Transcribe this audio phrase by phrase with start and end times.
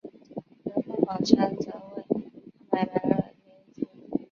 [0.65, 2.23] 而凤宝钗则为他
[2.71, 3.85] 买来了连衣裙。